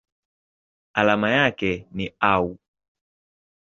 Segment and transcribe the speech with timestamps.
[0.93, 2.57] Alama yake ni Au.